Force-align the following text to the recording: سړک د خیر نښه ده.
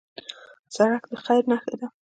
سړک 0.75 1.03
د 1.11 1.13
خیر 1.25 1.43
نښه 1.51 1.73
ده. 1.79 1.87